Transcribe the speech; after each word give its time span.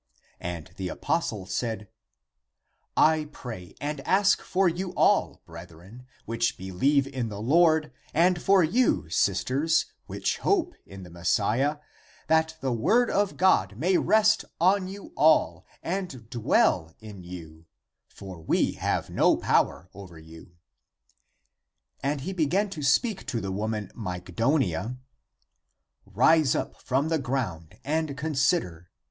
And 0.39 0.71
the 0.77 0.89
apostle 0.89 1.45
said," 1.45 1.87
I 3.13 3.29
pray 3.31 3.75
and 3.79 3.99
ask 4.01 4.41
for 4.41 4.67
you 4.67 4.93
all, 4.95 5.43
brethren, 5.45 6.07
which 6.25 6.57
believe 6.57 7.05
in 7.05 7.29
the 7.29 7.39
Lord, 7.39 7.91
and 8.11 8.41
for 8.41 8.63
you, 8.63 9.07
sisters, 9.09 9.85
which 10.07 10.39
hope 10.39 10.73
in 10.87 11.03
the 11.03 11.11
Messiah, 11.11 11.77
that 12.25 12.57
the 12.61 12.73
word 12.73 13.11
of 13.11 13.37
God 13.37 13.77
may 13.77 13.95
rest 13.95 14.43
on 14.59 14.87
you 14.87 15.13
all 15.15 15.67
and 15.83 16.27
dwell 16.31 16.95
in 16.99 17.23
you; 17.23 17.67
for 18.09 18.39
we 18.39 18.71
have 18.71 19.11
no 19.11 19.37
power 19.37 19.87
over 19.93 20.17
you." 20.17 20.55
And 22.01 22.21
he 22.21 22.33
began 22.33 22.71
to 22.71 22.81
speak 22.81 23.27
to 23.27 23.39
the 23.39 23.51
woman 23.51 23.91
Mygdonia:" 23.95 24.97
Rise 26.07 26.55
up 26.55 26.81
from 26.81 27.09
the 27.09 27.19
ground 27.19 27.77
and 27.85 28.17
consider. 28.17 28.89